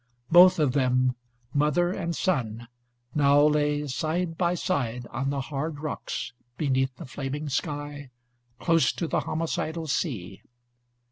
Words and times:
Both 0.31 0.57
of 0.57 0.71
them, 0.71 1.15
mother 1.53 1.91
and 1.91 2.15
son, 2.15 2.67
now 3.13 3.39
lay 3.45 3.85
side 3.85 4.35
by 4.35 4.55
side, 4.55 5.05
on 5.11 5.29
the 5.29 5.41
hard 5.41 5.79
rocks, 5.81 6.33
beneath 6.57 6.95
the 6.95 7.05
flaming 7.05 7.49
sky, 7.49 8.09
close 8.57 8.91
to 8.93 9.07
the 9.07 9.19
homicidal 9.19 9.85
sea. 9.85 10.41